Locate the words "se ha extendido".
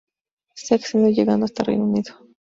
0.55-1.11